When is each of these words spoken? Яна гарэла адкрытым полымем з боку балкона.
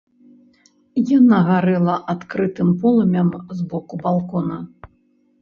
Яна 1.17 1.37
гарэла 1.49 1.95
адкрытым 2.15 2.73
полымем 2.81 3.29
з 3.61 3.69
боку 3.75 3.93
балкона. 4.09 4.59